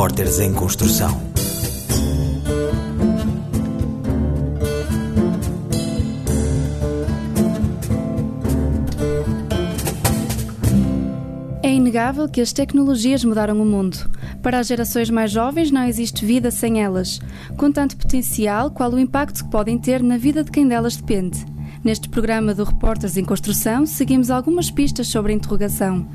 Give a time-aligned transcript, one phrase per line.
[0.00, 1.20] Repórteres em Construção.
[11.62, 13.98] É inegável que as tecnologias mudaram o mundo.
[14.42, 17.20] Para as gerações mais jovens, não existe vida sem elas,
[17.58, 21.44] com tanto potencial qual o impacto que podem ter na vida de quem delas depende.
[21.84, 26.08] Neste programa do Repórteres em Construção, seguimos algumas pistas sobre a interrogação.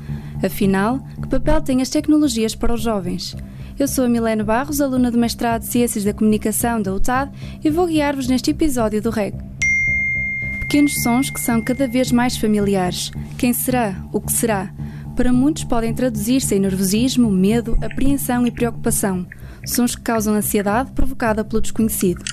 [0.44, 3.36] Afinal, que papel têm as tecnologias para os jovens?
[3.78, 7.30] Eu sou a Milena Barros, aluna do mestrado de Ciências da Comunicação da UTAD
[7.62, 9.34] e vou guiar-vos neste episódio do REC.
[10.60, 13.10] Pequenos sons que são cada vez mais familiares.
[13.36, 13.94] Quem será?
[14.14, 14.72] O que será?
[15.14, 19.26] Para muitos podem traduzir-se em nervosismo, medo, apreensão e preocupação.
[19.66, 22.24] Sons que causam ansiedade provocada pelo desconhecido.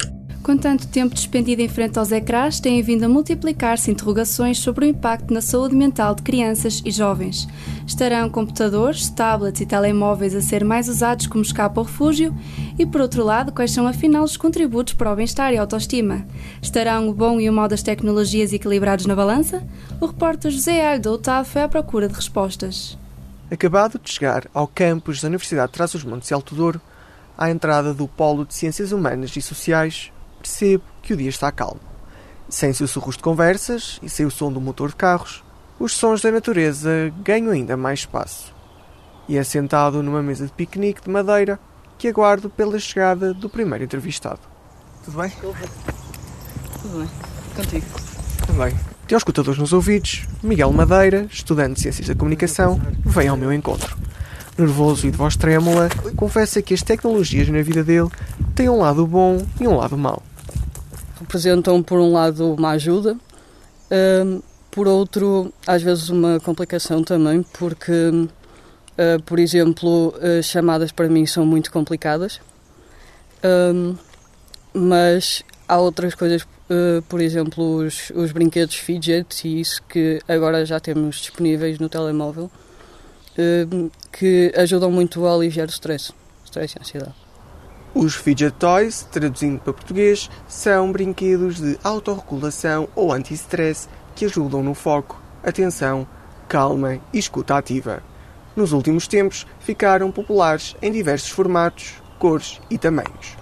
[0.44, 4.90] Com tanto tempo despendido em frente aos ecrãs, têm vindo a multiplicar-se interrogações sobre o
[4.90, 7.48] impacto na saúde mental de crianças e jovens.
[7.88, 12.36] Estarão computadores, tablets e telemóveis a ser mais usados como escape ou refúgio?
[12.78, 16.28] E, por outro lado, quais são afinal os contributos para o bem-estar e autoestima?
[16.62, 19.66] Estarão o bom e o mau das tecnologias equilibrados na balança?
[20.02, 22.98] O repórter José Alho da UTAD foi à procura de respostas.
[23.50, 26.82] Acabado de chegar ao campus da Universidade de Trás-os-Montes e Alto Douro,
[27.38, 30.12] à entrada do Polo de Ciências Humanas e Sociais,
[30.44, 31.80] percebo que o dia está calmo.
[32.50, 35.44] Sem sussurros de conversas e sem o som do motor de carros,
[35.80, 38.54] os sons da natureza ganham ainda mais espaço.
[39.28, 41.60] E é sentado numa mesa de piquenique de madeira
[41.98, 44.42] que aguardo pela chegada do primeiro entrevistado.
[45.06, 45.32] Tudo bem?
[46.82, 47.10] Tudo bem.
[47.56, 47.86] Contigo.
[48.46, 48.72] Também.
[49.08, 53.54] Tem aos escutadores nos ouvidos, Miguel Madeira, estudante de Ciências da Comunicação, vem ao meu
[53.54, 53.98] encontro.
[54.58, 58.10] Nervoso e de voz trêmula, confessa que as tecnologias na vida dele
[58.56, 60.22] têm um lado bom e um lado mau.
[61.24, 63.16] Representam, por um lado, uma ajuda,
[64.26, 68.28] hum, por outro, às vezes, uma complicação também, porque, hum,
[69.26, 72.42] por exemplo, as chamadas para mim são muito complicadas,
[73.74, 73.96] hum,
[74.74, 76.46] mas há outras coisas,
[77.08, 82.52] por exemplo, os, os brinquedos fidget e isso que agora já temos disponíveis no telemóvel,
[84.12, 86.12] que ajudam muito a aliviar o stress,
[86.46, 87.23] stress e ansiedade.
[87.96, 94.74] Os fidget toys, traduzindo para português, são brinquedos de autorregulação ou anti-stress que ajudam no
[94.74, 96.08] foco, atenção,
[96.50, 98.02] calma e escuta ativa.
[98.56, 103.38] Nos últimos tempos, ficaram populares em diversos formatos, cores e tamanhos.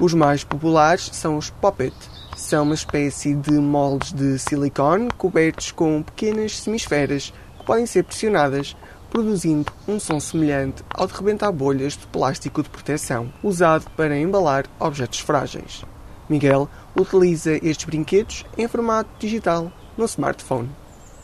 [0.00, 1.94] Os mais populares são os Poppet.
[2.36, 8.76] São uma espécie de moldes de silicone cobertos com pequenas semisferas que podem ser pressionadas
[9.14, 14.66] produzindo um som semelhante ao de rebentar bolhas de plástico de proteção, usado para embalar
[14.80, 15.84] objetos frágeis.
[16.28, 20.68] Miguel utiliza estes brinquedos em formato digital no smartphone.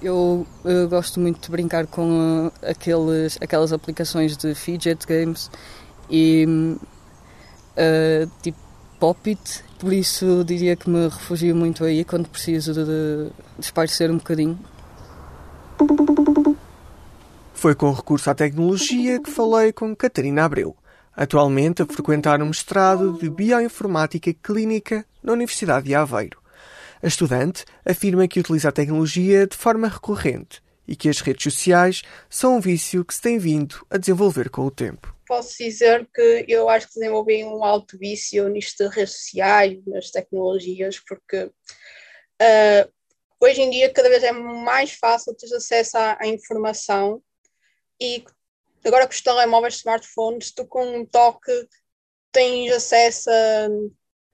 [0.00, 5.50] Eu, eu gosto muito de brincar com uh, aqueles, aquelas aplicações de fidget games
[6.08, 8.58] e uh, tipo
[9.00, 14.18] Pop-It, por isso diria que me refugio muito aí quando preciso de, de espairecer um
[14.18, 14.56] bocadinho.
[17.60, 20.74] Foi com recurso à tecnologia que falei com Catarina Abreu,
[21.14, 26.42] atualmente a frequentar um mestrado de Bioinformática Clínica na Universidade de Aveiro.
[27.02, 32.00] A estudante afirma que utiliza a tecnologia de forma recorrente e que as redes sociais
[32.30, 35.14] são um vício que se tem vindo a desenvolver com o tempo.
[35.28, 40.10] Posso dizer que eu acho que desenvolvi um alto vício nisto de redes sociais, nas
[40.10, 42.90] tecnologias, porque uh,
[43.38, 47.22] hoje em dia cada vez é mais fácil ter acesso à, à informação
[48.00, 48.24] e
[48.84, 51.52] agora com os telemóveis, smartphones, tu com um toque
[52.32, 53.68] tens acesso a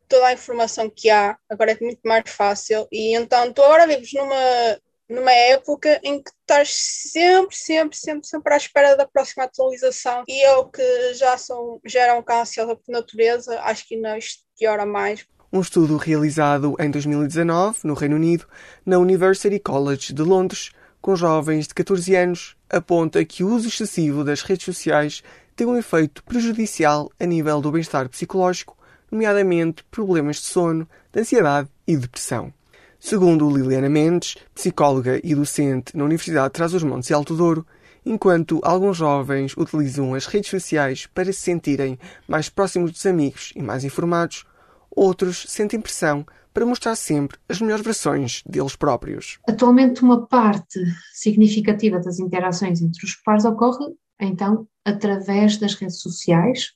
[0.09, 2.87] toda a informação que há, agora é muito mais fácil.
[2.91, 4.79] E então tu agora vives numa,
[5.09, 10.25] numa época em que estás sempre, sempre, sempre, sempre à espera da próxima atualização.
[10.29, 14.45] E eu que já sou, já era um ansiosa por natureza, acho que ainda isto
[14.59, 15.27] piora mais.
[15.53, 18.47] Um estudo realizado em 2019 no Reino Unido,
[18.85, 20.71] na University College de Londres,
[21.07, 25.23] com jovens de 14 anos, aponta que o uso excessivo das redes sociais
[25.55, 28.77] tem um efeito prejudicial a nível do bem-estar psicológico,
[29.09, 32.53] nomeadamente problemas de sono, de ansiedade e depressão.
[32.99, 37.65] Segundo Liliana Mendes, psicóloga e docente na Universidade de Trás-os-Montes e Alto Douro,
[38.05, 43.63] enquanto alguns jovens utilizam as redes sociais para se sentirem mais próximos dos amigos e
[43.63, 44.45] mais informados,
[44.91, 46.27] outros sentem pressão
[46.57, 49.39] para mostrar sempre as melhores versões deles próprios.
[49.47, 50.81] Atualmente, uma parte
[51.13, 56.71] significativa das interações entre os pares ocorre, então, através das redes sociais,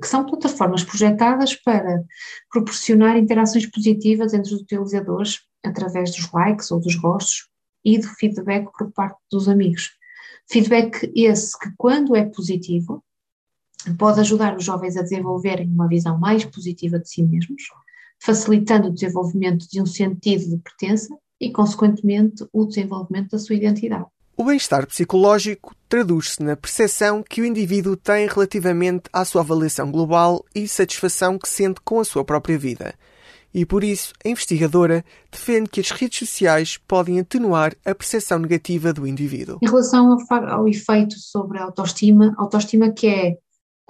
[0.00, 2.04] que são plataformas projetadas para
[2.52, 7.48] proporcionar interações positivas entre os utilizadores através dos likes ou dos gostos
[7.84, 9.90] e do feedback por parte dos amigos.
[10.48, 13.02] Feedback esse que, quando é positivo,
[13.98, 17.64] pode ajudar os jovens a desenvolverem uma visão mais positiva de si mesmos,
[18.20, 24.06] facilitando o desenvolvimento de um sentido de pertença e, consequentemente, o desenvolvimento da sua identidade.
[24.36, 30.44] O bem-estar psicológico traduz-se na percepção que o indivíduo tem relativamente à sua avaliação global
[30.54, 32.94] e satisfação que sente com a sua própria vida.
[33.52, 38.92] E por isso, a investigadora defende que as redes sociais podem atenuar a percepção negativa
[38.92, 39.58] do indivíduo.
[39.60, 43.36] Em relação ao, ao efeito sobre a autoestima, autoestima que é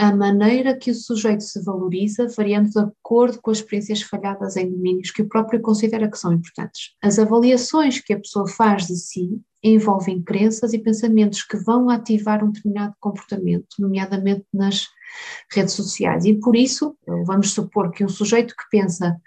[0.00, 4.70] a maneira que o sujeito se valoriza, variando de acordo com as experiências falhadas em
[4.70, 6.94] domínios que o próprio considera que são importantes.
[7.02, 12.42] As avaliações que a pessoa faz de si envolvem crenças e pensamentos que vão ativar
[12.42, 14.88] um determinado comportamento, nomeadamente nas
[15.52, 16.24] redes sociais.
[16.24, 16.96] E por isso,
[17.26, 19.20] vamos supor que um sujeito que pensa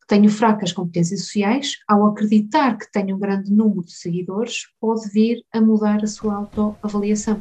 [0.00, 5.08] que tenho fracas competências sociais, ao acreditar que tenho um grande número de seguidores, pode
[5.08, 7.40] vir a mudar a sua autoavaliação.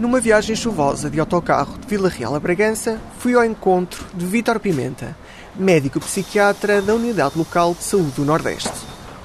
[0.00, 4.58] Numa viagem chuvosa de autocarro de Vila Real a Bragança, fui ao encontro de Vítor
[4.58, 5.14] Pimenta,
[5.54, 8.72] médico psiquiatra da Unidade Local de Saúde do Nordeste.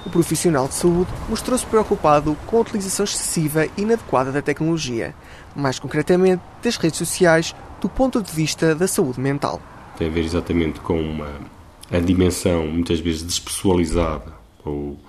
[0.06, 5.16] O profissional de saúde mostrou-se preocupado com a utilização excessiva e inadequada da tecnologia,
[5.56, 9.62] mais concretamente das redes sociais, do ponto de vista da saúde mental.
[9.98, 11.40] Tem a ver exatamente com uma,
[11.90, 14.34] a dimensão muitas vezes despessoalizada
[14.66, 15.00] ou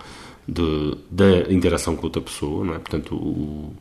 [0.47, 2.79] de, da interação com outra pessoa, não é?
[2.79, 3.75] Portanto, o,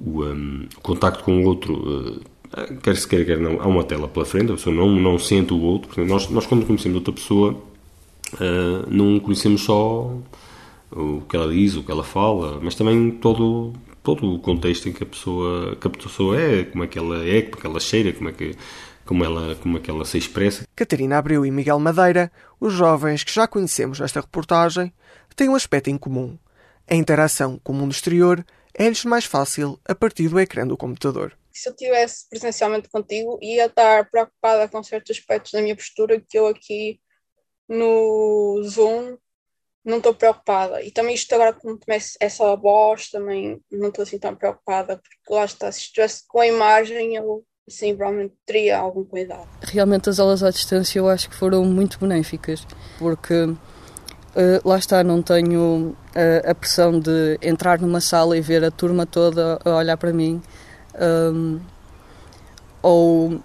[0.00, 4.08] o, um, contacto com o outro, uh, quer se queira, quer não, há uma tela
[4.08, 5.88] pela frente, a pessoa não, não sente o outro.
[5.88, 7.52] Portanto, nós, nós, quando conhecemos outra pessoa,
[8.34, 10.16] uh, não conhecemos só
[10.92, 13.72] o que ela diz, o que ela fala, mas também todo,
[14.02, 17.24] todo o contexto em que a pessoa, que a pessoa é, como é que ela
[17.26, 18.54] é, como é que ela cheira, como é que
[19.04, 20.64] como ela, como é que ela se expressa.
[20.74, 24.92] Catarina Abreu e Miguel Madeira, os jovens que já conhecemos nesta reportagem,
[25.36, 26.36] têm um aspecto em comum.
[26.90, 28.44] A interação com o mundo exterior
[28.76, 31.36] é-lhes mais fácil a partir do ecrã do computador.
[31.52, 36.38] Se eu estivesse presencialmente contigo, ia estar preocupada com certos aspectos da minha postura que
[36.38, 37.00] eu aqui
[37.68, 39.16] no Zoom
[39.86, 40.82] não estou preocupada.
[40.82, 44.96] E também isto agora, como é só a voz, também não estou assim tão preocupada,
[44.96, 49.48] porque lá está, se estivesse com a imagem, eu sim, provavelmente teria algum cuidado.
[49.62, 52.66] Realmente as aulas à distância eu acho que foram muito benéficas,
[52.98, 53.34] porque
[54.36, 58.70] Uh, lá está, não tenho uh, a pressão de entrar numa sala e ver a
[58.70, 60.42] turma toda a olhar para mim.
[61.00, 61.58] Um,
[62.82, 63.40] ou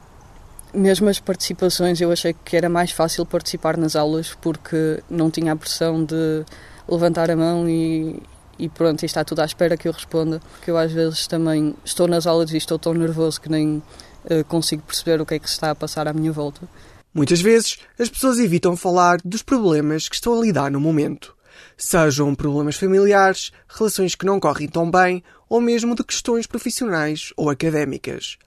[0.73, 5.53] mesmo as participações, eu achei que era mais fácil participar nas aulas porque não tinha
[5.53, 6.43] a pressão de
[6.85, 8.21] levantar a mão e,
[8.59, 10.41] e pronto, e está tudo à espera que eu responda.
[10.51, 13.81] Porque eu às vezes também estou nas aulas e estou tão nervoso que nem
[14.25, 16.67] uh, consigo perceber o que é que se está a passar à minha volta.
[17.13, 21.35] Muitas vezes, as pessoas evitam falar dos problemas que estão a lidar no momento.
[21.75, 27.49] Sejam problemas familiares, relações que não correm tão bem ou mesmo de questões profissionais ou
[27.49, 28.37] académicas.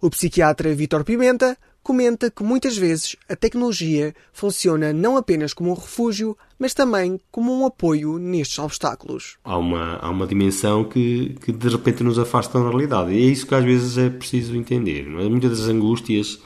[0.00, 5.74] O psiquiatra Vítor Pimenta comenta que muitas vezes a tecnologia funciona não apenas como um
[5.74, 9.36] refúgio, mas também como um apoio nestes obstáculos.
[9.44, 13.30] Há uma, há uma dimensão que, que de repente nos afasta da realidade e é
[13.30, 15.06] isso que às vezes é preciso entender.
[15.06, 15.28] É?
[15.28, 16.40] Muitas das angústias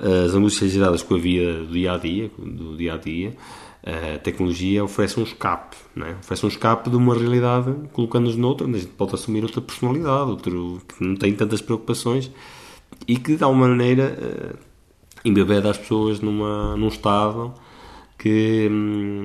[0.00, 3.36] as angústias geradas com a vida do dia a dia, do dia a dia,
[3.82, 6.12] a tecnologia oferece um escape, é?
[6.12, 10.30] oferece um escape de uma realidade, colocando-nos noutra, onde a gente pode assumir outra personalidade,
[10.30, 12.30] outro que não tem tantas preocupações
[13.08, 14.58] e que de alguma maneira uh,
[15.24, 17.54] embebeda as pessoas numa, num estado
[18.18, 19.24] que, hum,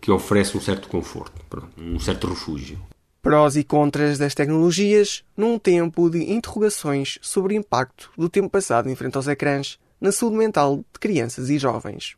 [0.00, 1.32] que oferece um certo conforto,
[1.78, 2.78] um certo refúgio.
[3.22, 8.88] Prós e contras das tecnologias num tempo de interrogações sobre o impacto do tempo passado
[8.88, 12.16] em frente aos ecrãs na saúde mental de crianças e jovens.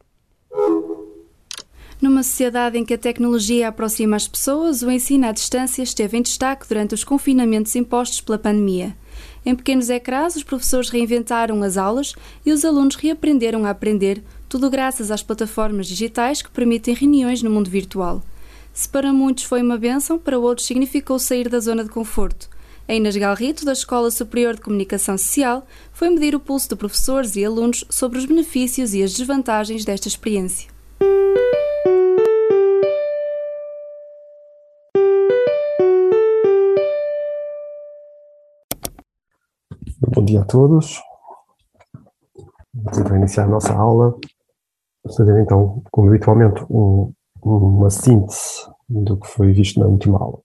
[2.01, 6.23] Numa sociedade em que a tecnologia aproxima as pessoas, o ensino à distância esteve em
[6.23, 8.97] destaque durante os confinamentos impostos pela pandemia.
[9.45, 12.15] Em pequenos ecrãs, os professores reinventaram as aulas
[12.47, 17.51] e os alunos reaprenderam a aprender, tudo graças às plataformas digitais que permitem reuniões no
[17.51, 18.23] mundo virtual.
[18.73, 22.49] Se para muitos foi uma bênção, para outros significou sair da zona de conforto.
[22.89, 27.37] A Inês Galrito, da Escola Superior de Comunicação Social, foi medir o pulso de professores
[27.37, 30.71] e alunos sobre os benefícios e as desvantagens desta experiência.
[40.15, 40.99] Bom dia a todos.
[42.75, 44.17] Vamos iniciar a nossa aula.
[45.05, 47.13] Vou fazer então, como habitualmente, um
[47.43, 50.41] uma síntese do que foi visto na última aula.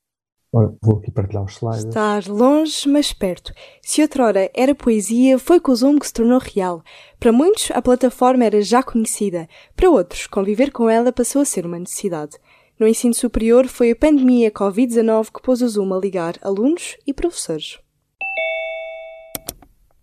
[0.52, 1.86] Ora, vou aqui partilhar os slides.
[1.86, 3.54] Estar longe, mas perto.
[3.82, 6.82] Se outrora era poesia, foi com o Zoom que se tornou real.
[7.20, 9.48] Para muitos, a plataforma era já conhecida.
[9.76, 12.38] Para outros, conviver com ela passou a ser uma necessidade.
[12.80, 17.14] No ensino superior, foi a pandemia Covid-19 que pôs o Zoom a ligar alunos e
[17.14, 17.80] professores.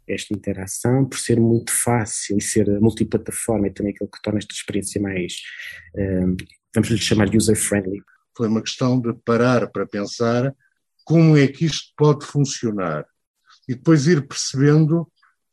[0.07, 4.53] Esta interação, por ser muito fácil e ser multiplataforma, é também aquilo que torna esta
[4.53, 5.37] experiência mais,
[5.97, 6.37] um,
[6.75, 8.03] vamos lhe chamar user-friendly.
[8.37, 10.53] Foi uma questão de parar para pensar
[11.05, 13.05] como é que isto pode funcionar
[13.69, 15.07] e depois ir percebendo,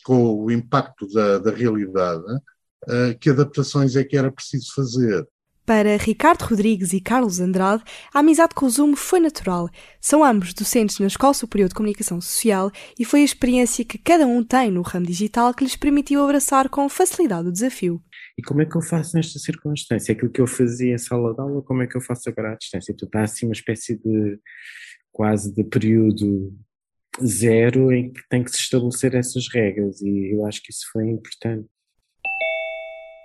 [0.04, 2.26] com o impacto da, da realidade,
[2.88, 5.28] uh, que adaptações é que era preciso fazer.
[5.64, 9.70] Para Ricardo Rodrigues e Carlos Andrade, a amizade com o Zoom foi natural.
[10.02, 14.26] São ambos docentes na Escola Superior de Comunicação Social e foi a experiência que cada
[14.26, 18.02] um tem no ramo digital que lhes permitiu abraçar com facilidade o desafio.
[18.42, 20.14] E como é que eu faço nesta circunstância?
[20.14, 22.56] Aquilo que eu fazia em sala de aula, como é que eu faço agora à
[22.56, 22.92] distância?
[22.92, 24.40] Então está assim uma espécie de
[25.12, 26.52] quase de período
[27.24, 31.08] zero em que tem que se estabelecer essas regras e eu acho que isso foi
[31.08, 31.68] importante.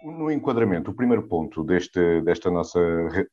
[0.05, 2.79] No enquadramento, o primeiro ponto deste, desta nossa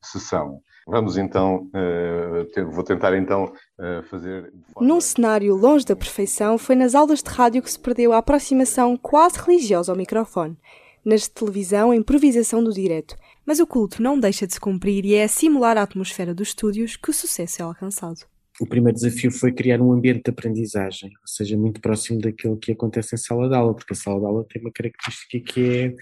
[0.02, 4.50] sessão, vamos então, uh, vou tentar então uh, fazer.
[4.80, 8.96] Num cenário longe da perfeição, foi nas aulas de rádio que se perdeu a aproximação
[8.96, 10.56] quase religiosa ao microfone.
[11.04, 13.16] Nas de televisão, a improvisação do direto.
[13.44, 16.48] Mas o culto não deixa de se cumprir e é a simular a atmosfera dos
[16.48, 18.26] estúdios que o sucesso é alcançado
[18.60, 22.72] o primeiro desafio foi criar um ambiente de aprendizagem, ou seja, muito próximo daquilo que
[22.72, 25.94] acontece em sala de aula, porque a sala de aula tem uma característica que é,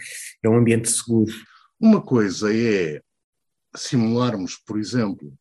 [0.42, 1.32] é um ambiente seguro.
[1.80, 3.00] Uma coisa é
[3.74, 5.32] simularmos, por exemplo,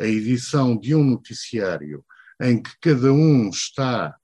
[0.00, 2.04] a edição de um noticiário
[2.40, 4.16] em que cada um está,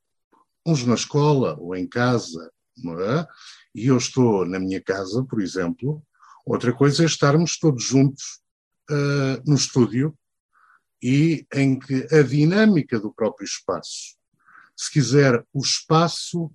[0.67, 3.27] uns na escola ou em casa, é?
[3.75, 6.03] E eu estou na minha casa, por exemplo.
[6.45, 8.41] Outra coisa é estarmos todos juntos
[8.91, 10.17] uh, no estúdio
[11.03, 14.17] e em que a dinâmica do próprio espaço,
[14.77, 16.51] se quiser, o espaço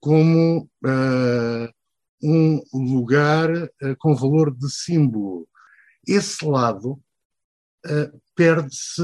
[0.00, 1.72] como uh,
[2.22, 5.48] um lugar uh, com valor de símbolo.
[6.06, 7.00] Esse lado
[8.36, 9.02] perde-se,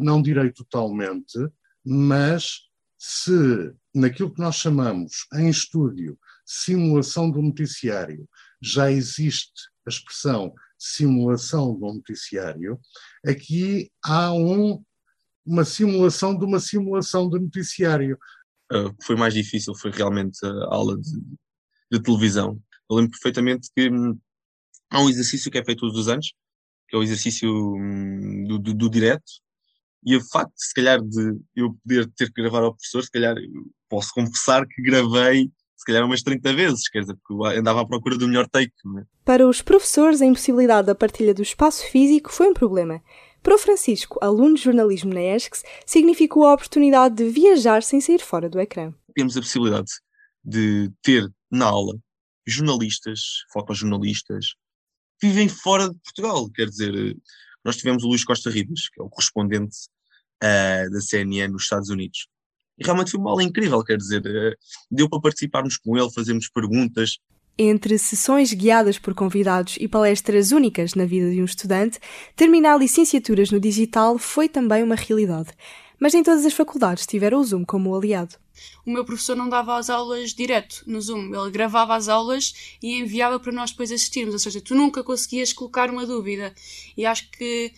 [0.00, 1.38] não direi totalmente,
[1.84, 2.62] mas
[2.96, 6.18] se naquilo que nós chamamos em estúdio
[6.50, 8.26] simulação do noticiário
[8.62, 9.52] já existe
[9.86, 12.80] a expressão simulação do noticiário,
[13.26, 14.82] aqui há um,
[15.44, 18.16] uma simulação de uma simulação do noticiário.
[18.72, 21.10] Uh, foi mais difícil foi realmente a aula de,
[21.90, 22.62] de televisão.
[22.88, 24.18] Eu lembro perfeitamente que hum,
[24.90, 26.32] há um exercício que é feito todos os anos,
[26.88, 29.32] que é o exercício hum, do, do, do direto,
[30.04, 33.34] e o facto, se calhar, de eu poder ter que gravar ao professor, se calhar
[33.88, 38.18] posso confessar que gravei se calhar umas 30 vezes, quer dizer, porque andava à procura
[38.18, 38.72] do melhor take.
[38.98, 39.02] É?
[39.24, 43.00] Para os professores, a impossibilidade da partilha do espaço físico foi um problema.
[43.42, 48.18] Para o Francisco, aluno de jornalismo na ESCS, significou a oportunidade de viajar sem sair
[48.18, 48.92] fora do ecrã.
[49.14, 49.90] Temos a possibilidade
[50.44, 51.96] de ter na aula
[52.44, 54.54] jornalistas, fotojornalistas,
[55.20, 56.50] que vivem fora de Portugal.
[56.50, 57.16] Quer dizer,
[57.64, 59.76] nós tivemos o Luís Costa Ribas, que é o correspondente
[60.42, 62.26] uh, da CNN nos Estados Unidos.
[62.78, 64.54] E realmente foi uma aula incrível, quer dizer, eh,
[64.90, 67.18] deu para participarmos com ele, fazermos perguntas.
[67.58, 71.98] Entre sessões guiadas por convidados e palestras únicas na vida de um estudante,
[72.36, 75.50] terminar licenciaturas no digital foi também uma realidade.
[75.98, 78.36] Mas nem todas as faculdades tiveram o Zoom como aliado.
[78.86, 82.98] O meu professor não dava as aulas direto no Zoom, ele gravava as aulas e
[83.00, 86.54] enviava para nós depois assistirmos, ou seja, tu nunca conseguias colocar uma dúvida.
[86.96, 87.72] E acho que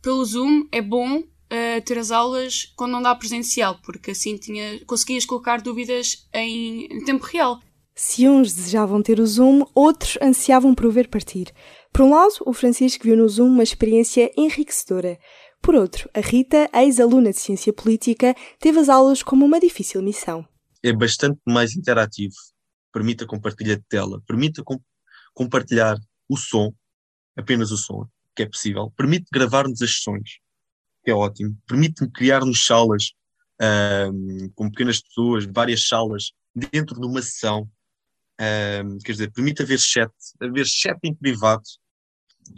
[0.00, 4.82] pelo Zoom é bom uh, ter as aulas quando não dá presencial, porque assim tinha,
[4.86, 7.60] conseguias colocar dúvidas em, em tempo real.
[7.94, 11.52] Se uns desejavam ter o Zoom, outros ansiavam por o ver partir.
[11.92, 15.18] Por um lado, o Francisco viu no Zoom uma experiência enriquecedora.
[15.60, 20.46] Por outro, a Rita, ex-aluna de Ciência Política, teve as aulas como uma difícil missão.
[20.82, 22.34] É bastante mais interativo.
[22.92, 24.80] Permite a compartilha de tela, permite com
[25.34, 25.96] compartilhar
[26.28, 26.72] o som,
[27.36, 30.40] apenas o som, que é possível, permite gravar-nos as sessões
[31.02, 31.56] que é ótimo.
[31.66, 33.12] Permite-me criar-nos salas
[34.10, 37.68] um, com pequenas pessoas, várias salas, dentro de uma sessão.
[38.40, 41.62] Um, quer dizer, permite haver chat, haver chat em privado.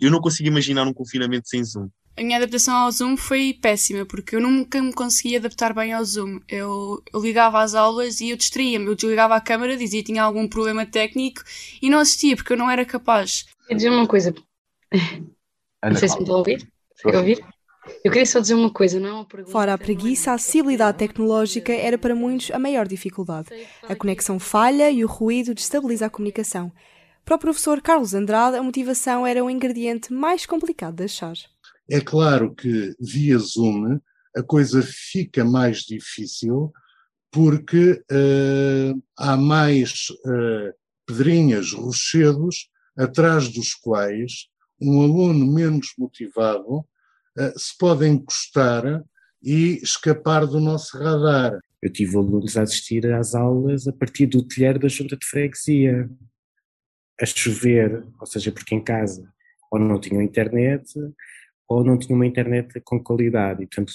[0.01, 1.89] Eu não consigo imaginar um confinamento sem Zoom.
[2.17, 6.05] A minha adaptação ao Zoom foi péssima, porque eu nunca me conseguia adaptar bem ao
[6.05, 6.39] Zoom.
[6.49, 8.87] Eu, eu ligava às aulas e eu distraía-me.
[8.87, 11.43] Eu desligava a câmera, dizia que tinha algum problema técnico
[11.83, 13.45] e não assistia, porque eu não era capaz.
[13.67, 14.33] Quer dizer uma coisa.
[15.85, 16.69] Não sei se me estão a ouvir.
[16.95, 17.45] Estão a ouvir?
[18.05, 19.53] Eu queria só dizer uma coisa, não é uma pergunta.
[19.53, 23.49] Fora a preguiça, a acessibilidade tecnológica era para muitos a maior dificuldade.
[23.83, 26.73] A conexão falha e o ruído destabiliza a comunicação.
[27.25, 31.35] Para o professor Carlos Andrade, a motivação era o ingrediente mais complicado de achar.
[31.91, 33.99] É claro que via Zoom
[34.37, 36.73] a coisa fica mais difícil
[37.31, 40.73] porque uh, há mais uh,
[41.07, 44.49] pedrinhas, rochedos, atrás dos quais
[44.81, 46.85] um aluno menos motivado uh,
[47.57, 49.05] se pode encostar
[49.43, 51.59] e escapar do nosso radar.
[51.83, 56.09] Eu tive alunos a assistir às aulas a partir do telheiro da junta de freguesia,
[57.21, 59.23] a chover, ou seja, porque em casa
[59.71, 60.95] ou não tinham internet
[61.69, 63.93] ou não tinham uma internet com qualidade e, portanto,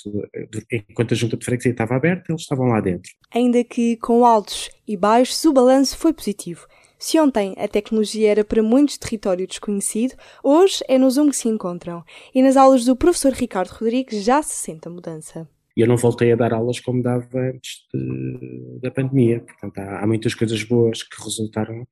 [0.72, 3.12] enquanto a junta de freguesia estava aberta, eles estavam lá dentro.
[3.34, 6.68] Ainda que com altos e baixos, o balanço foi positivo.
[7.00, 11.48] Se ontem a tecnologia era para muitos território desconhecido, hoje é no Zoom que se
[11.48, 12.04] encontram.
[12.36, 15.50] E nas aulas do professor Ricardo Rodrigues já se sente a mudança.
[15.78, 19.40] Eu não voltei a dar aulas como dava antes de, da pandemia.
[19.40, 21.88] Portanto, há, há muitas coisas boas que resultaram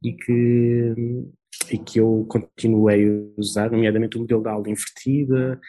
[0.00, 0.94] e que,
[1.72, 5.60] e que eu continuei a usar, nomeadamente o modelo da aula invertida,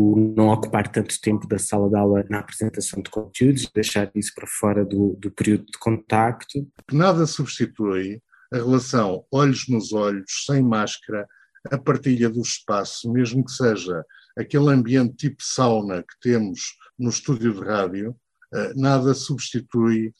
[0.00, 4.32] o não ocupar tanto tempo da sala de aula na apresentação de conteúdos, deixar isso
[4.34, 6.66] para fora do, do período de contacto.
[6.90, 11.26] Nada substitui a relação olhos nos olhos, sem máscara,
[11.70, 14.04] a partilha do espaço, mesmo que seja
[14.38, 16.60] aquele ambiente tipo sauna que temos
[16.98, 18.16] no estúdio de rádio,
[18.54, 20.14] eh, nada substitui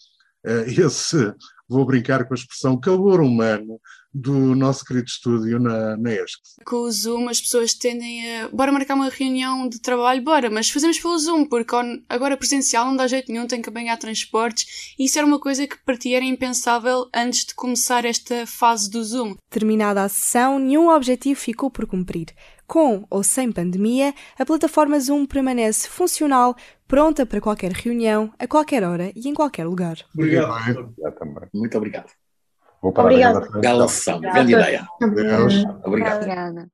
[0.44, 1.34] eh, esse,
[1.70, 3.80] vou brincar com a expressão, calor humano
[4.12, 6.40] do nosso querido estúdio na, na ESC.
[6.66, 8.48] Com o Zoom as pessoas tendem a.
[8.48, 11.76] Bora marcar uma reunião de trabalho, bora, mas fazemos pelo Zoom, porque
[12.08, 14.94] agora presencial não dá jeito nenhum, tem que apanhar transportes.
[14.98, 18.90] E isso era uma coisa que para ti era impensável antes de começar esta fase
[18.90, 19.36] do Zoom.
[19.48, 22.34] Terminada a sessão, nenhum objetivo ficou por cumprir.
[22.66, 26.56] Com ou sem pandemia, a plataforma Zoom permanece funcional,
[26.90, 29.96] pronta para qualquer reunião, a qualquer hora e em qualquer lugar.
[30.12, 30.92] Obrigado.
[30.98, 32.10] obrigado Muito obrigado.
[32.82, 33.60] Vou parar Obrigado.
[33.60, 34.86] Bela sessão, grande ideia.
[35.00, 35.54] Deus.
[35.84, 36.16] Obrigado.
[36.16, 36.68] Obrigada.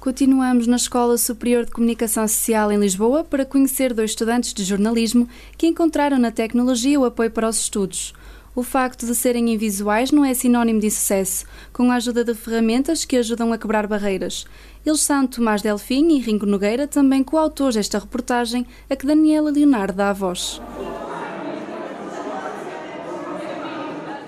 [0.00, 5.28] Continuamos na Escola Superior de Comunicação Social em Lisboa para conhecer dois estudantes de jornalismo
[5.58, 8.14] que encontraram na tecnologia o apoio para os estudos.
[8.56, 11.44] O facto de serem invisuais não é sinónimo de sucesso,
[11.74, 14.46] com a ajuda de ferramentas que ajudam a quebrar barreiras.
[14.84, 19.98] Eles são Tomás Delfim e Ringo Nogueira, também coautores desta reportagem, a que Daniela Leonardo
[19.98, 20.58] dá a voz.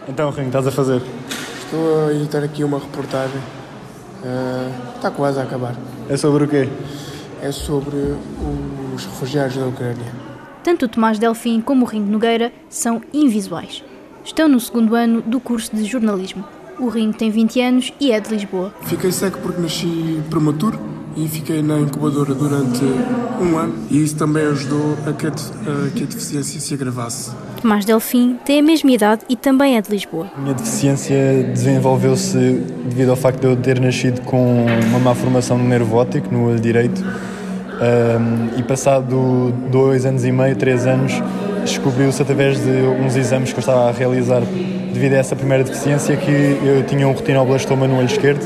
[0.06, 1.00] Então, Ringo, estás a fazer?
[1.64, 3.40] Estou a editar aqui uma reportagem.
[3.40, 5.74] Uh, está quase a acabar.
[6.06, 6.68] É sobre o quê?
[7.40, 7.96] É sobre
[8.94, 10.12] os refugiados da Ucrânia.
[10.62, 13.82] Tanto o Tomás Delfim como o Ringo Nogueira são invisuais.
[14.28, 16.44] Estão no segundo ano do curso de jornalismo.
[16.78, 18.74] O Ringo tem 20 anos e é de Lisboa.
[18.82, 20.78] Fiquei seco porque nasci prematuro
[21.16, 22.84] e fiquei na incubadora durante
[23.40, 27.30] um ano e isso também ajudou a que a, a, que a deficiência se agravasse.
[27.62, 30.30] Tomás Delfim tem a mesma idade e também é de Lisboa.
[30.36, 32.36] A minha deficiência desenvolveu-se
[32.84, 36.50] devido ao facto de eu ter nascido com uma má formação no nervo óptico, no
[36.50, 41.14] olho direito, um, e passado dois anos e meio, três anos,
[41.64, 44.40] descobriu-se através de uns exames que eu estava a realizar
[44.92, 48.42] devido a essa primeira deficiência que eu tinha um retinoblastoma no olho esquerdo,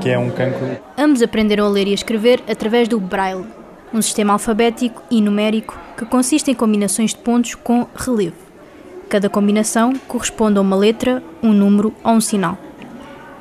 [0.00, 0.78] que é um cancro.
[0.98, 3.44] Ambos aprenderam a ler e a escrever através do Braille,
[3.92, 8.36] um sistema alfabético e numérico que consiste em combinações de pontos com relevo.
[9.08, 12.58] Cada combinação corresponde a uma letra, um número ou um sinal.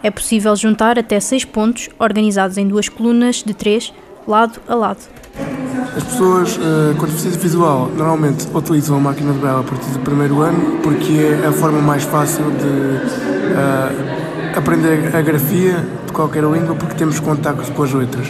[0.04, 3.94] É possível juntar até seis pontos organizados em duas colunas de três,
[4.28, 5.00] lado a lado.
[5.36, 10.00] As pessoas uh, com deficiência visual normalmente utilizam a máquina de braille a partir do
[10.00, 16.44] primeiro ano porque é a forma mais fácil de uh, aprender a grafia de qualquer
[16.44, 18.28] língua porque temos contacto com as letras.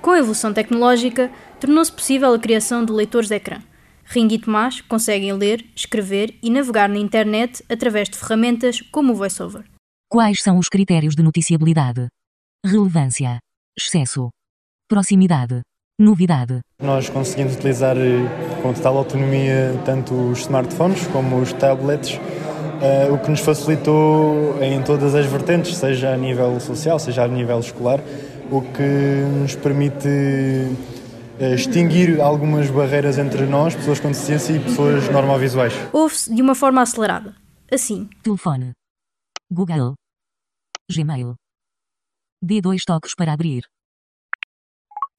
[0.00, 3.58] Com a evolução tecnológica, tornou-se possível a criação de leitores de ecrã.
[4.04, 9.16] Ring e Tomás conseguem ler, escrever e navegar na internet através de ferramentas como o
[9.16, 9.64] VoiceOver.
[10.10, 12.06] Quais são os critérios de noticiabilidade?
[12.64, 13.38] Relevância,
[13.76, 14.28] excesso,
[14.88, 15.62] proximidade,
[15.98, 16.60] novidade.
[16.82, 23.18] Nós conseguimos utilizar eh, com total autonomia tanto os smartphones como os tablets, uh, o
[23.18, 28.00] que nos facilitou em todas as vertentes, seja a nível social, seja a nível escolar,
[28.50, 28.82] o que
[29.40, 30.08] nos permite
[31.38, 35.72] eh, extinguir algumas barreiras entre nós, pessoas com deficiência e pessoas normovisuais.
[35.92, 37.34] Ouve-se de uma forma acelerada.
[37.72, 38.08] Assim.
[38.22, 38.72] Telefone.
[39.50, 39.94] Google.
[40.90, 41.34] Gmail.
[42.42, 43.64] Dê dois toques para abrir.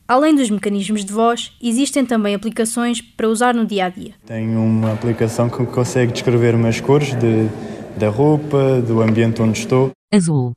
[0.07, 4.13] Além dos mecanismos de voz, existem também aplicações para usar no dia a dia.
[4.23, 7.49] Tenho uma aplicação que consegue descrever umas cores de,
[7.97, 9.91] da roupa, do ambiente onde estou.
[10.13, 10.53] Azul.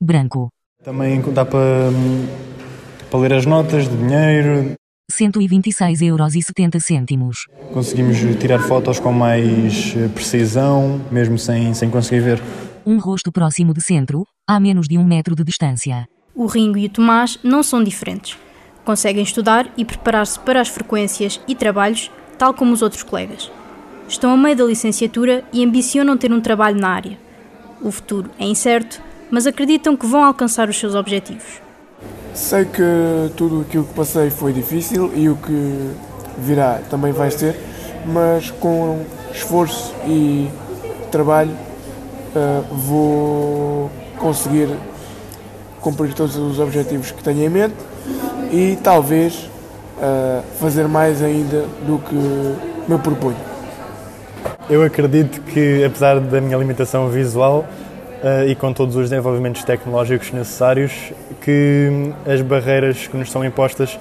[0.00, 0.48] Branco.
[0.84, 1.90] Também dá para,
[3.10, 4.74] para ler as notas de dinheiro.
[5.10, 7.46] 126 euros e 70 cêntimos.
[7.72, 12.42] Conseguimos tirar fotos com mais eh, precisão, mesmo sem, sem conseguir ver.
[12.86, 16.08] Um rosto próximo de centro, a menos de um metro de distância.
[16.34, 18.36] O Ringo e o Tomás não são diferentes.
[18.84, 23.50] Conseguem estudar e preparar-se para as frequências e trabalhos, tal como os outros colegas.
[24.06, 27.18] Estão a meio da licenciatura e ambicionam ter um trabalho na área.
[27.80, 31.62] O futuro é incerto, mas acreditam que vão alcançar os seus objetivos.
[32.34, 32.82] Sei que
[33.36, 35.90] tudo aquilo que passei foi difícil e o que
[36.38, 37.58] virá também vai ser,
[38.04, 40.48] mas com esforço e
[41.10, 44.68] trabalho uh, vou conseguir
[45.80, 47.76] cumprir todos os objetivos que tenho em mente
[48.54, 49.50] e talvez
[49.98, 53.36] uh, fazer mais ainda do que me proponho.
[54.70, 57.64] Eu acredito que, apesar da minha limitação visual,
[58.22, 63.94] uh, e com todos os desenvolvimentos tecnológicos necessários, que as barreiras que nos são impostas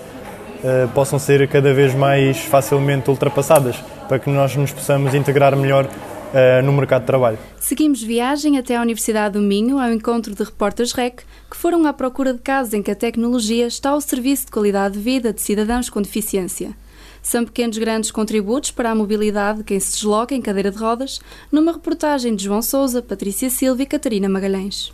[0.63, 5.87] uh, possam ser cada vez mais facilmente ultrapassadas, para que nós nos possamos integrar melhor
[6.34, 7.38] uh, no mercado de trabalho.
[7.60, 11.93] Seguimos viagem até à Universidade do Minho ao encontro de repórteres REC que foram à
[11.93, 15.41] procura de casos em que a tecnologia está ao serviço de qualidade de vida de
[15.41, 16.76] cidadãos com deficiência.
[17.22, 21.22] São pequenos grandes contributos para a mobilidade de quem se desloca em cadeira de rodas,
[21.50, 24.91] numa reportagem de João Souza, Patrícia Silva e Catarina Magalhães.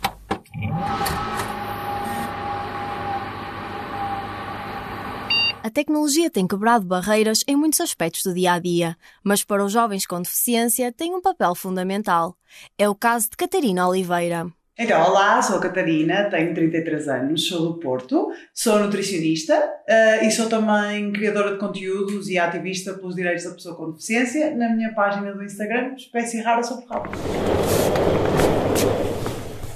[5.70, 9.70] A tecnologia tem quebrado barreiras em muitos aspectos do dia a dia, mas para os
[9.70, 12.36] jovens com deficiência tem um papel fundamental.
[12.76, 14.48] É o caso de Catarina Oliveira.
[14.76, 20.30] Então, olá, sou a Catarina, tenho 33 anos, sou do Porto, sou nutricionista uh, e
[20.32, 24.92] sou também criadora de conteúdos e ativista pelos direitos da pessoa com deficiência na minha
[24.92, 27.10] página do Instagram, Espécie Rara Sobre Rabo.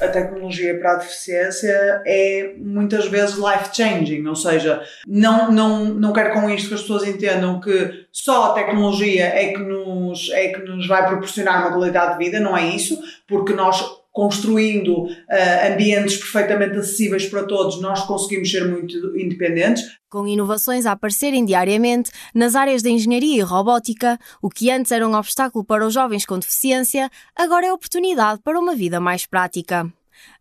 [0.01, 6.33] A tecnologia para a deficiência é muitas vezes life-changing, ou seja, não, não, não quero
[6.33, 10.61] com isto que as pessoas entendam que só a tecnologia é que nos, é que
[10.63, 16.17] nos vai proporcionar uma qualidade de vida, não é isso, porque nós construindo uh, ambientes
[16.17, 19.83] perfeitamente acessíveis para todos, nós conseguimos ser muito independentes.
[20.09, 25.07] Com inovações a aparecerem diariamente nas áreas da engenharia e robótica, o que antes era
[25.07, 29.93] um obstáculo para os jovens com deficiência, agora é oportunidade para uma vida mais prática.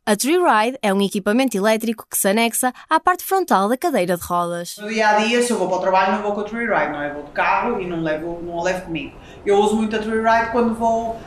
[0.05, 4.17] A Tree Ride é um equipamento elétrico que se anexa à parte frontal da cadeira
[4.17, 4.75] de rodas.
[4.77, 6.67] No dia a dia, se eu vou para o trabalho, não vou com a Tree
[6.67, 7.13] Ride, não é?
[7.13, 9.15] Vou de carro e não, levo, não a levo comigo.
[9.45, 11.17] Eu uso muito a Tree Ride quando vou uh,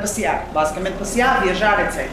[0.00, 2.08] passear, basicamente passear, viajar, etc.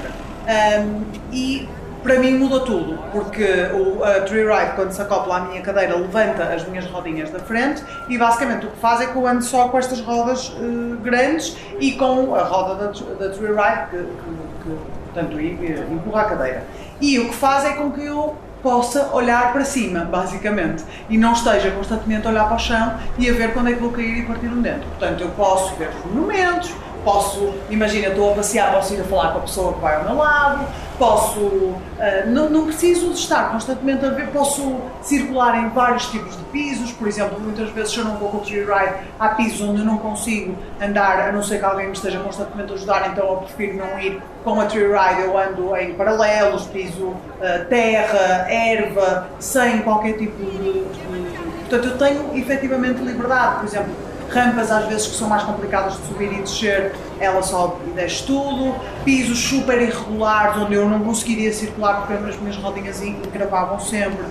[0.50, 1.70] Um, e
[2.04, 5.96] para mim muda tudo, porque o a Tree Ride, quando se acopla à minha cadeira,
[5.96, 9.44] levanta as minhas rodinhas da frente e basicamente o que faz é que eu ando
[9.44, 13.98] só com estas rodas uh, grandes e com a roda da, da Tree Ride, que,
[13.98, 16.64] que, que portanto, empurra a cadeira.
[17.02, 21.34] E o que faz é com que eu possa olhar para cima, basicamente, e não
[21.34, 24.20] esteja constantemente a olhar para o chão e a ver quando é que vou cair
[24.20, 24.86] e partir um dente.
[24.86, 26.72] Portanto, eu posso ver os monumentos,
[27.04, 30.04] posso, imagina, estou a passear, posso ir a falar com a pessoa que vai ao
[30.04, 30.68] meu lado,
[31.00, 31.80] posso, uh,
[32.28, 36.92] não, não preciso de estar constantemente a ver, posso circular em vários tipos de pisos,
[36.92, 39.80] por exemplo, muitas vezes se eu não vou com o tree ride, há pisos onde
[39.80, 43.26] eu não consigo andar, a não ser que alguém me esteja constantemente a ajudar, então
[43.26, 48.52] eu prefiro não ir com a tree ride, eu ando em paralelos, piso uh, terra,
[48.52, 51.40] erva, sem qualquer tipo de, de...
[51.70, 56.08] Portanto, eu tenho efetivamente liberdade, por exemplo, rampas às vezes que são mais complicadas de
[56.08, 61.54] subir e descer, ela sobe e desce tudo, pisos super irregulares onde eu não conseguiria
[61.54, 64.24] circular porque as minhas rodinhas encravavam sempre,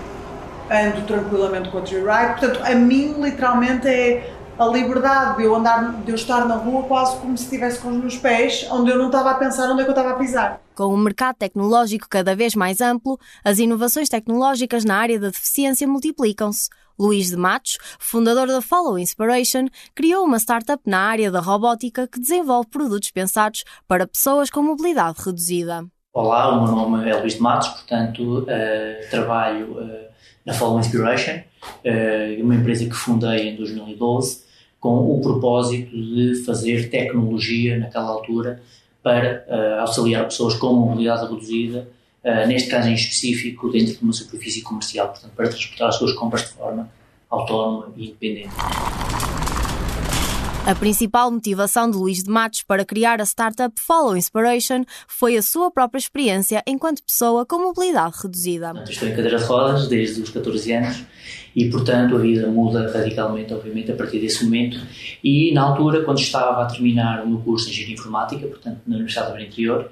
[0.70, 5.54] ando tranquilamente com a tree ride, portanto a mim literalmente é a liberdade de eu
[5.54, 8.90] andar, de eu estar na rua quase como se estivesse com os meus pés, onde
[8.90, 10.60] eu não estava a pensar onde é que eu estava a pisar.
[10.74, 15.86] Com um mercado tecnológico cada vez mais amplo, as inovações tecnológicas na área da deficiência
[15.86, 16.68] multiplicam-se.
[16.98, 22.18] Luís de Matos, fundador da Follow Inspiration, criou uma startup na área da robótica que
[22.18, 25.86] desenvolve produtos pensados para pessoas com mobilidade reduzida.
[26.12, 30.08] Olá, o meu nome é Luís de Matos, portanto, uh, trabalho uh,
[30.44, 34.42] na Follow Inspiration, uh, uma empresa que fundei em 2012,
[34.80, 38.60] com o propósito de fazer tecnologia naquela altura
[39.02, 39.44] para
[39.80, 41.88] auxiliar pessoas com mobilidade reduzida
[42.28, 46.12] Uh, neste caso em específico, dentro de uma superfície comercial, portanto, para transportar as suas
[46.12, 46.90] compras de forma
[47.30, 48.50] autónoma e independente.
[50.66, 55.42] A principal motivação de Luís de Matos para criar a startup Follow Inspiration foi a
[55.42, 58.74] sua própria experiência enquanto pessoa com mobilidade reduzida.
[58.86, 61.06] Estou em cadeira de rodas desde os 14 anos
[61.58, 64.80] e, portanto, a vida muda radicalmente, obviamente, a partir desse momento.
[65.24, 68.94] E, na altura, quando estava a terminar o meu curso de Engenharia Informática, portanto, na
[68.94, 69.90] Universidade do Interior,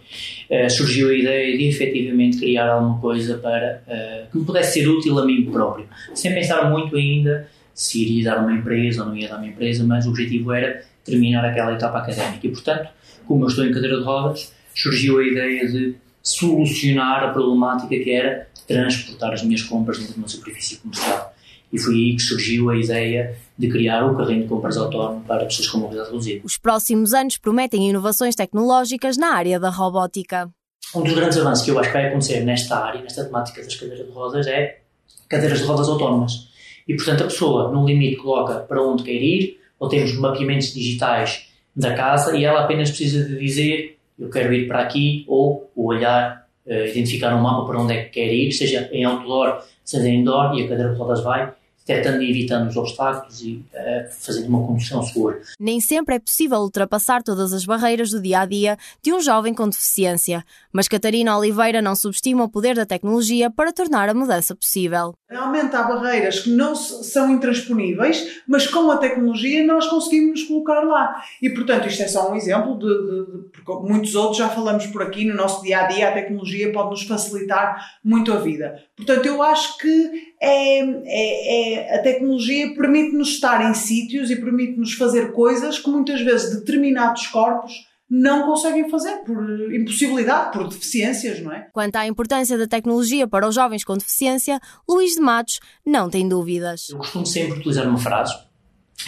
[0.48, 4.88] eh, surgiu a ideia de, efetivamente, criar alguma coisa para eh, que me pudesse ser
[4.88, 9.16] útil a mim próprio, sem pensar muito ainda se iria dar uma empresa ou não
[9.16, 12.46] ia dar uma empresa, mas o objetivo era terminar aquela etapa académica.
[12.46, 12.90] E, portanto,
[13.26, 18.12] como eu estou em cadeira de rodas, surgiu a ideia de solucionar a problemática que
[18.12, 21.35] era transportar as minhas compras dentro de uma superfície comercial.
[21.72, 25.44] E foi aí que surgiu a ideia de criar o carrinho de compras autónomo para
[25.44, 26.40] pessoas com mobilidade reduzida.
[26.44, 30.48] Os próximos anos prometem inovações tecnológicas na área da robótica.
[30.94, 33.74] Um dos grandes avanços que eu acho que vai acontecer nesta área, nesta temática das
[33.74, 34.80] cadeiras de rodas, é
[35.28, 36.48] cadeiras de rodas autónomas.
[36.86, 41.48] E, portanto, a pessoa, no limite, coloca para onde quer ir, ou temos mapeamentos digitais
[41.74, 45.88] da casa e ela apenas precisa de dizer eu quero ir para aqui, ou o
[45.88, 50.20] olhar, identificar no mapa para onde é que quer ir, seja em outdoor, seja em
[50.20, 51.52] indoor, e a cadeira de rodas vai,
[51.86, 55.40] detectando e evitando os obstáculos e uh, fazendo uma condução segura.
[55.58, 59.54] Nem sempre é possível ultrapassar todas as barreiras do dia a dia de um jovem
[59.54, 64.54] com deficiência, mas Catarina Oliveira não subestima o poder da tecnologia para tornar a mudança
[64.54, 65.14] possível.
[65.30, 70.80] Realmente há barreiras que não são intransponíveis, mas com a tecnologia nós conseguimos nos colocar
[70.80, 71.22] lá.
[71.40, 74.86] E portanto, isto é só um exemplo de, de, de porque muitos outros já falamos
[74.86, 78.82] por aqui no nosso dia a dia, a tecnologia pode nos facilitar muito a vida.
[78.96, 84.94] Portanto, eu acho que é, é, é a tecnologia permite-nos estar em sítios e permite-nos
[84.94, 87.72] fazer coisas que muitas vezes determinados corpos
[88.08, 91.68] não conseguem fazer por impossibilidade, por deficiências, não é?
[91.72, 96.28] Quanto à importância da tecnologia para os jovens com deficiência, Luís de Matos não tem
[96.28, 96.88] dúvidas.
[96.90, 98.32] Eu costumo sempre utilizar uma frase,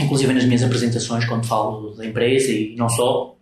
[0.01, 3.37] inclusive nas minhas apresentações, quando falo da empresa e não só,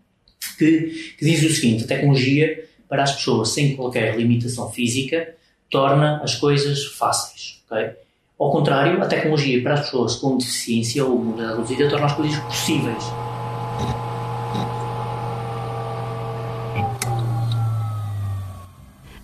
[0.58, 5.34] que, que diz o seguinte: a tecnologia para as pessoas sem qualquer limitação física
[5.70, 7.62] torna as coisas fáceis.
[7.66, 8.05] Okay?
[8.38, 12.38] Ao contrário, a tecnologia para as pessoas com deficiência ou mobilidade reduzida torna as coisas
[12.40, 13.04] possíveis.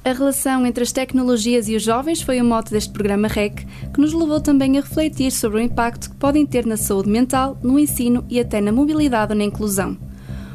[0.03, 4.01] A relação entre as tecnologias e os jovens foi o mote deste programa REC, que
[4.01, 7.79] nos levou também a refletir sobre o impacto que podem ter na saúde mental, no
[7.79, 9.95] ensino e até na mobilidade ou na inclusão.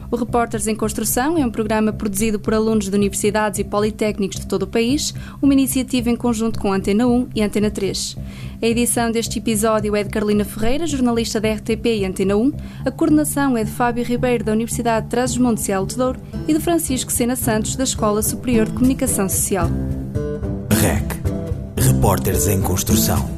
[0.09, 4.47] O Repórteres em Construção é um programa produzido por alunos de universidades e politécnicos de
[4.47, 8.15] todo o país, uma iniciativa em conjunto com a Antena 1 e a Antena 3.
[8.59, 12.53] A edição deste episódio é de Carolina Ferreira, jornalista da RTP e Antena 1.
[12.85, 16.59] A coordenação é de Fábio Ribeiro, da Universidade de Trás-os-Montes e Alto Douro, e de
[16.59, 19.69] Francisco Sena Santos, da Escola Superior de Comunicação Social.
[20.71, 21.05] REC
[21.77, 23.36] Repórteres em Construção